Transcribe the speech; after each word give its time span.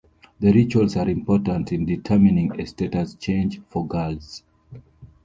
The 0.39 0.51
rituals 0.51 0.95
are 0.97 1.07
important 1.07 1.71
in 1.71 1.85
determining 1.85 2.59
a 2.59 2.65
status 2.65 3.13
change 3.13 3.61
for 3.69 3.87
girls. 3.87 4.41